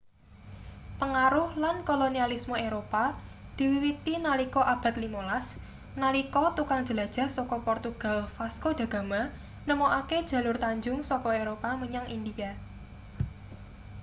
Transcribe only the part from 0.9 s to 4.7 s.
pengaruh lan kolonialisme eropa diwiwiti nalika